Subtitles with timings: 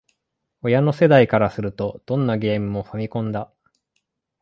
[0.63, 3.53] 親の世代からすると、どんなゲーム機も「ファミコン」だ